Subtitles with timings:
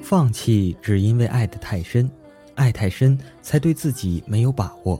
[0.00, 2.10] 放弃只因为爱得太深，
[2.54, 4.98] 爱太深才对自己没有把握，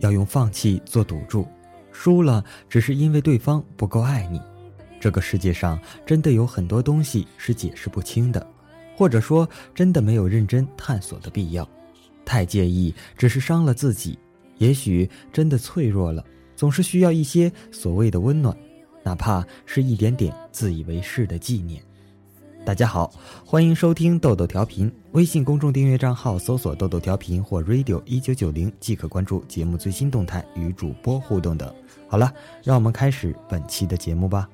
[0.00, 1.48] 要用放弃做赌注，
[1.90, 4.38] 输了只是因为对方不够爱你。
[5.00, 8.46] 这个世界上真的有很多东西是解释不清的，
[8.94, 11.66] 或者说真的没有认真探索的必要。
[12.26, 14.18] 太介意只是伤了自己，
[14.58, 16.22] 也许真的脆弱了，
[16.54, 18.54] 总是需要一些所谓的温暖，
[19.02, 21.82] 哪怕是一点点自以为是的纪念。
[22.64, 23.10] 大家好，
[23.44, 31.74] 欢迎收听豆豆调频，微信公众订阅账号搜索“豆豆调频”或 “radio 一九九零”即可关注节目最新动态与主播互动等。
[32.06, 32.30] 好了，
[32.62, 34.46] 让我们开始本期的节目吧。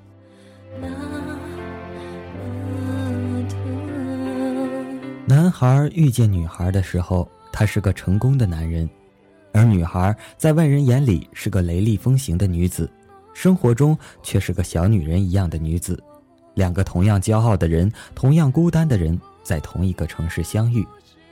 [5.26, 8.88] 男孩遇见女孩的时候，他是个成功的男人，
[9.52, 12.88] 而女孩在外人眼里是个雷厉风行的女子，
[13.36, 16.02] 生活中却是个小女人一样的女子。
[16.54, 20.82] 两个同样骄傲的人，同样孤单的人，在同一个城市相遇，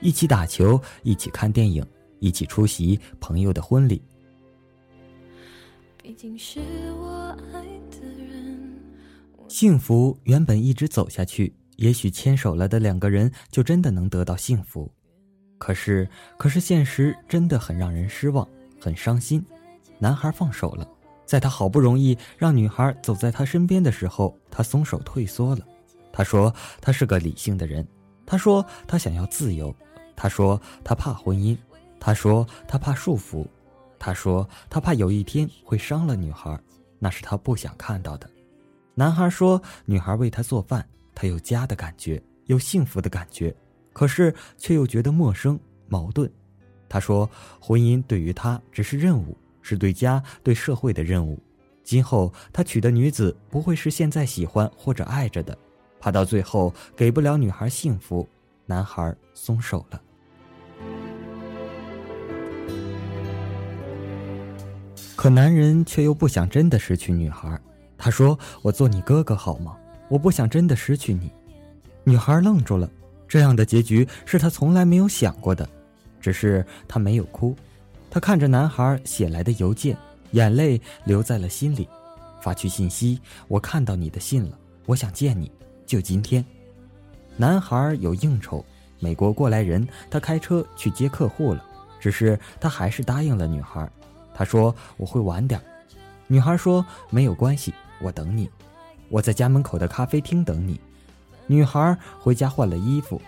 [0.01, 1.83] 一起打球，一起看电影，
[2.19, 3.99] 一起出席朋友的婚礼。
[5.97, 6.59] 毕竟是
[6.91, 8.79] 我爱的人
[9.47, 14.93] 幸福原本一直走下去，也许牵手了的两个人就真的能得到幸福，
[15.57, 18.47] 可是，可是现实真的很让人失望，
[18.79, 19.43] 很伤心。
[19.97, 20.87] 男孩放手了。
[21.25, 25.61] 在他好不容易让女孩走在他身边的时候，他松手退缩了。
[26.11, 27.85] 他说他是个理性的人，
[28.25, 29.75] 他说他想要自由，
[30.15, 31.57] 他说他怕婚姻，
[31.99, 33.45] 他说他怕束缚，
[33.99, 36.57] 他说他怕有一天会伤了女孩，
[36.99, 38.29] 那是他不想看到的。
[38.93, 43.53] 男孩说女孩为他做饭，他有家的感觉，有幸福的感觉，
[43.91, 45.59] 可是却又觉得陌生
[45.89, 46.31] 矛盾。
[46.87, 49.35] 他说婚姻对于他只是任务。
[49.67, 51.39] 是对家、对社会的任务。
[51.83, 55.57] 今后他娶的女子不会是现在喜欢或者爱着的，
[55.99, 58.27] 怕到最后给不了女孩幸福，
[58.67, 59.99] 男孩松手了。
[65.15, 67.59] 可男人却又不想真的失去女孩。
[67.97, 69.75] 他说：“我做你哥哥好吗？
[70.09, 71.31] 我不想真的失去你。”
[72.05, 72.87] 女孩愣住了。
[73.27, 75.67] 这样的结局是他从来没有想过的，
[76.21, 77.55] 只是他没有哭。
[78.15, 79.97] 他看着男孩写来的邮件，
[80.31, 81.85] 眼泪留在了心里，
[82.39, 85.51] 发去信息：“我看到你的信了，我想见你，
[85.85, 86.43] 就今天。”
[87.35, 88.63] 男孩有应酬，
[89.01, 91.61] 美国过来人，他开车去接客户了。
[91.99, 93.85] 只是他还是答应了女孩。
[94.33, 95.61] 他说：“我会晚点。”
[96.27, 98.49] 女孩说：“没有关系，我等你，
[99.09, 100.79] 我在家门口的咖啡厅等你。”
[101.47, 103.21] 女孩回家换了衣服。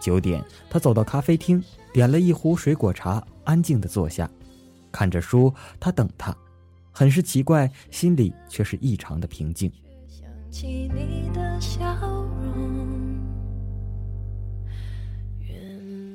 [0.00, 1.62] 九点，她走到咖啡厅，
[1.92, 3.22] 点了一壶水果茶。
[3.44, 4.30] 安静的坐下，
[4.92, 5.52] 看着书。
[5.78, 6.36] 他等他，
[6.92, 9.70] 很是奇怪，心里却是异常的平静。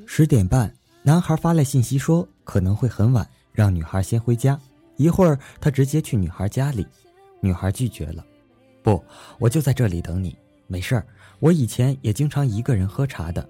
[0.05, 4.59] 十点半，男孩发来信息说可能会很晚，让女孩先回家。
[4.97, 6.85] 一会儿，他直接去女孩家里。
[7.41, 8.25] 女孩拒绝了，
[8.81, 9.03] 不，
[9.39, 10.35] 我就在这里等你。
[10.67, 11.05] 没事儿，
[11.39, 13.47] 我以前也经常一个人喝茶的，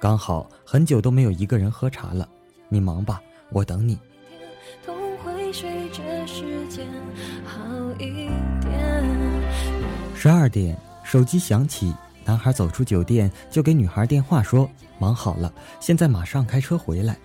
[0.00, 2.28] 刚好很久都没有一个人喝茶了。
[2.68, 3.20] 你忙吧。
[3.50, 3.98] 我等你。
[10.14, 11.94] 十二点，手机响起，
[12.24, 14.68] 男孩走出酒店，就给女孩电话说
[14.98, 17.16] ：“忙好了，现在马上开车回来。”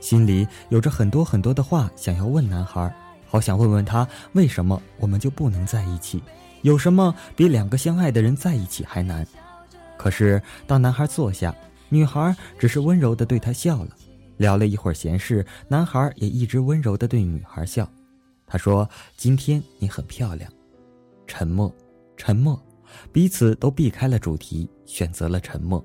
[0.00, 2.94] 心里有着很多很多的话想要问男孩，
[3.26, 6.22] 好想问问他为什么我们就不能在一起？
[6.62, 9.26] 有什么比两个相爱的人在一起还难？
[9.96, 11.54] 可是当男孩坐下，
[11.88, 13.88] 女孩只是温柔的对他笑了。
[14.36, 17.88] 聊了一会儿闲事，男孩也一直温柔的对女孩笑。
[18.46, 20.50] 他说：“今天你很漂亮。”
[21.26, 21.74] 沉默，
[22.16, 22.60] 沉默，
[23.12, 25.84] 彼此都避开了主题，选择了沉默。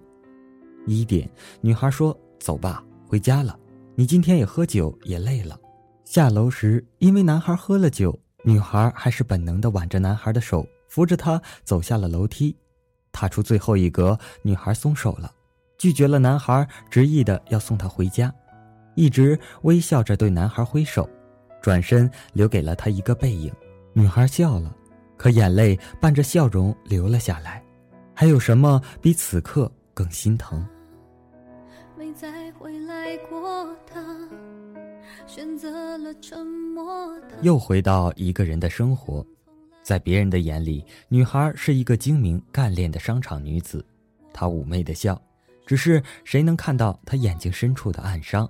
[0.86, 1.30] 一点，
[1.62, 3.58] 女孩说：“走吧，回家了。
[3.96, 5.60] 你今天也喝酒，也累了。”
[6.06, 12.56] 下楼时，因为男孩喝了酒，女孩还是本能的挽着男孩的手，扶着他走下了楼梯。
[13.12, 15.32] 踏出最后一格，女孩松手了，
[15.78, 18.34] 拒绝了男孩执意的要送她回家。
[18.96, 21.10] 一直微笑着对男孩挥手，
[21.62, 23.52] 转身留给了他一个背影。
[23.94, 24.76] 女孩笑了，
[25.18, 27.64] 可眼泪伴着笑容流了下来。
[28.14, 30.66] 还有什么比此刻更心疼？
[31.98, 34.04] 没再回来过他，
[35.26, 37.14] 选择了沉默。
[37.42, 39.26] 又回到一个人的生活，
[39.82, 43.84] 在别人的眼里，女孩是一个精明干练的商场女子，
[44.34, 45.20] 她妩媚的笑，
[45.66, 48.48] 只是谁能看到她眼睛深处的暗伤？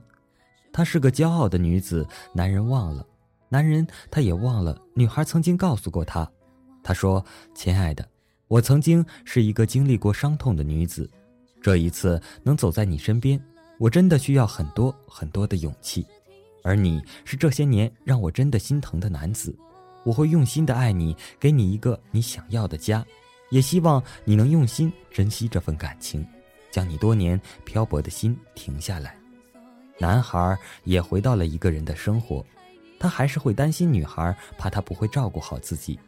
[0.73, 3.05] 她是个骄傲的女子，男人忘了，
[3.49, 6.29] 男人他也忘了女孩曾经告诉过他，
[6.81, 7.23] 他说
[7.53, 8.07] ：“亲爱的，
[8.47, 11.09] 我曾经是一个经历过伤痛的女子，
[11.61, 13.37] 这一次能走在你身边，
[13.77, 16.05] 我真的需要很多很多的勇气。
[16.63, 19.53] 而你是这些年让我真的心疼的男子，
[20.05, 23.05] 我会用心的爱你，给你一个你想要的家，
[23.49, 26.25] 也希望你能用心珍惜这份感情，
[26.71, 29.20] 将你多年漂泊的心停下来。
[30.01, 32.43] 男孩也回到了一个人的生活，
[32.99, 35.99] 他还是会担心女孩，怕她不会照顾好自己，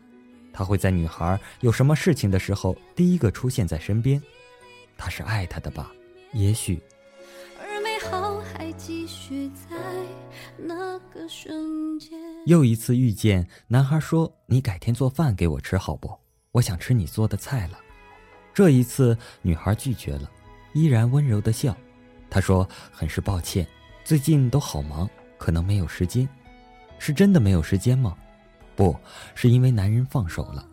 [0.52, 4.20] 他会在女孩有什么事情的时候第一个出现在身边，
[4.98, 5.92] 他是爱她的吧？
[6.32, 6.82] 也许。
[7.62, 9.78] 而美好还继续在。
[10.58, 12.12] 那个瞬间，
[12.48, 16.12] 又一次遇见男孩说：“你改天做饭给我吃好不？
[16.52, 17.78] 我想吃你做的菜了。”
[18.56, 20.30] 这一次，女孩拒绝了，
[20.74, 21.76] 依然温柔的笑。
[22.30, 23.68] 他说：“很是抱歉，
[24.04, 26.28] 最近都好忙，可能没有时间。”
[27.00, 28.16] 是真的没有时间吗？
[28.76, 28.96] 不
[29.36, 30.66] 是因为男人放手了，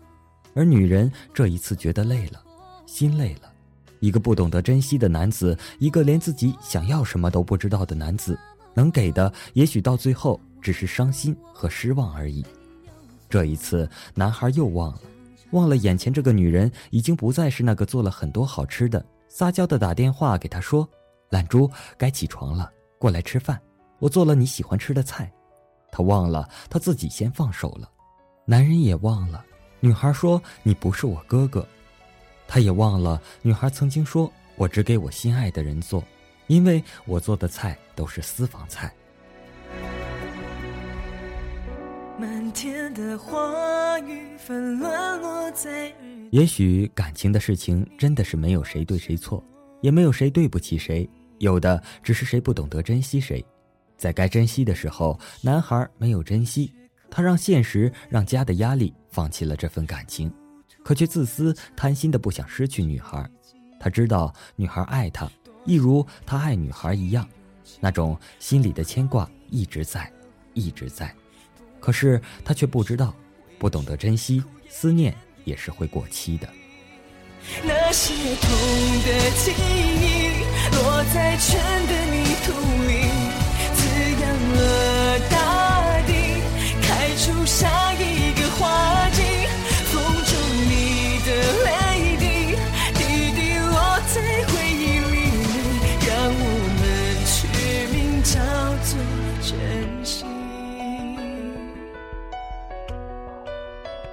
[0.55, 2.41] 而女人这一次觉得累了，
[2.87, 3.53] 心累了。
[3.99, 8.38] 一个不懂得珍惜的男子，一个连自己想要什么都不知道的男子。
[8.73, 12.47] 能给的也许到最后只是伤心和失望而已。
[13.29, 15.00] 这一次，男孩又忘了，
[15.50, 20.88] 忘了眼前这个女人已经不再是那个做了很多好吃的、撒娇的打电话给他说
[21.31, 21.69] ：“懒猪，
[21.99, 23.58] 该起床了，过来吃饭，
[23.99, 25.32] 我做了你喜欢吃的菜。”
[25.91, 27.91] 他忘了他自己先放手了，
[28.44, 29.43] 男人也忘了
[29.81, 31.67] 女孩说：“你不是我哥哥。”
[32.47, 36.05] 他也忘了女孩曾经说：“我只给我心爱的人做。”
[36.47, 38.93] 因为我做的菜都是私房菜。
[46.31, 49.43] 也许感情的事情真的是没有谁对谁错，
[49.81, 51.08] 也没有谁对不起谁，
[51.41, 53.45] 有的只是谁不懂得珍惜谁。
[53.97, 56.73] 在该珍惜的时候，男孩没有珍惜，
[57.11, 60.33] 他让现实、让家的压力放弃了这份感情，
[60.85, 63.29] 可却自私贪心的不想失去女孩。
[63.79, 65.29] 他知道女孩爱他。
[65.67, 67.29] 一如他爱女孩一样，
[67.81, 70.11] 那种心里的牵挂一直在，
[70.55, 71.15] 一直在。
[71.79, 73.15] 可是他却不知道，
[73.59, 75.15] 不懂得珍惜，思念
[75.45, 76.49] 也是会过期的。
[77.63, 78.51] 那些痛
[79.05, 79.90] 的记忆，
[81.41, 81.57] 落在春
[81.87, 82.53] 的泥土
[82.87, 82.93] 里，
[83.73, 83.81] 滋
[84.21, 84.23] 养
[84.53, 84.61] 了
[85.31, 85.35] 大
[86.03, 86.13] 地，
[86.83, 89.23] 开出下一个花季。
[89.87, 89.97] 风
[90.27, 90.33] 中
[90.69, 91.29] 你的
[91.65, 91.69] 泪
[92.19, 92.25] 滴，
[92.93, 93.01] 滴
[93.33, 93.73] 滴落
[94.07, 95.17] 在回忆里，
[96.07, 96.43] 让我
[96.77, 96.85] 们
[97.25, 97.33] 取
[97.91, 98.37] 名叫
[98.85, 98.93] 做
[99.41, 100.27] 珍惜。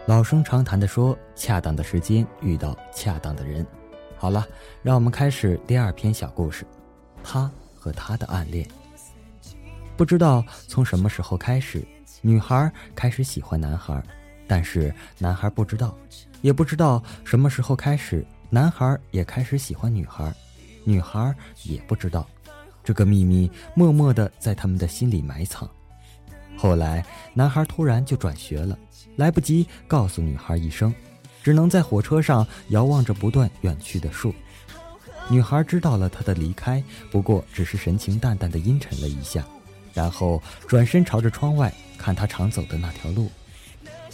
[0.05, 3.67] 老生常谈的说，恰当的时间遇到恰当的人。
[4.15, 4.47] 好了，
[4.81, 6.65] 让我们开始第二篇小故事。
[7.27, 8.65] 他和他的暗恋。
[9.97, 11.85] 不知道从什么时候开始，
[12.21, 14.01] 女孩开始喜欢男孩，
[14.47, 15.93] 但是男孩不知道，
[16.41, 20.33] 也不知道什么时候开始，男孩也开始喜欢女孩，
[20.85, 22.25] 女孩也不知道。
[22.81, 25.69] 这个秘密默默的在他们的心里埋藏。
[26.55, 28.79] 后来，男孩突然就转学了。
[29.17, 30.93] 来不及告诉女孩一声，
[31.43, 34.33] 只能在火车上遥望着不断远去的树。
[35.29, 36.81] 女孩知道了他的离开，
[37.11, 39.45] 不过只是神情淡淡的阴沉了一下，
[39.93, 43.29] 然后转身朝着窗外看他常走的那条路。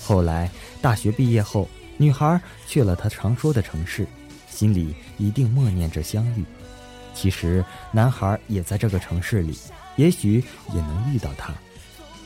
[0.02, 0.50] 后来
[0.82, 4.08] 大学毕业后，女孩去了他常说的城市，
[4.50, 6.44] 心里一定默念着相遇。
[7.14, 9.56] 其实男孩也在这个城市里，
[9.96, 11.54] 也许也能遇到他。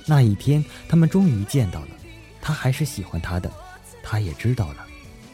[0.05, 1.87] 那一天，他们终于见到了。
[2.41, 3.51] 他还是喜欢她的，
[4.01, 4.87] 他也知道了，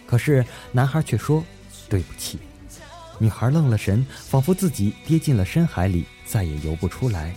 [0.08, 1.44] 可是男孩却说
[1.88, 2.40] ：“对不起。”
[3.20, 7.34] 女孩愣了神，仿佛自己跌进了深海里，再也游不出来。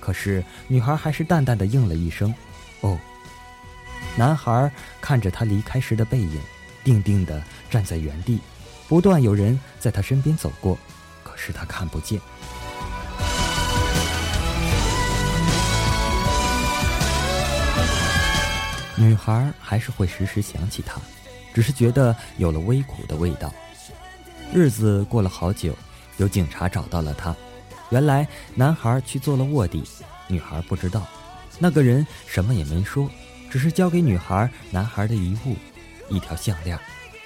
[0.00, 2.34] 可是女孩还是淡淡的应了一声
[2.82, 2.98] ：“哦。”
[4.18, 6.40] 男孩看着她离开时的背影，
[6.84, 8.40] 定定的站在原地，
[8.88, 10.78] 不断有人在他身边走过，
[11.22, 12.20] 可是他看不见。
[18.96, 21.00] 女孩还是会时时想起他，
[21.54, 23.52] 只是觉得有了微苦的味道。
[24.54, 25.74] 日子过了好久，
[26.18, 27.34] 有警察找到了他。
[27.88, 29.82] 原来男孩去做了卧底，
[30.28, 31.06] 女孩不知道。
[31.58, 33.08] 那个人什么也没说，
[33.50, 35.56] 只是交给女孩男孩的遗物，
[36.10, 36.78] 一条项链，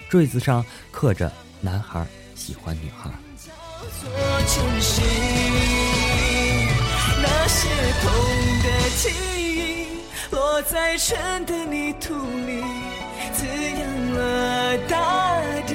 [0.08, 2.06] 坠子上刻着“男孩
[2.36, 3.10] 喜欢女孩”。
[7.22, 7.68] 那些
[8.02, 8.12] 痛
[8.62, 9.10] 的记
[9.44, 9.86] 忆
[10.30, 12.62] 落在春的泥土里，
[13.32, 15.74] 滋养了大地，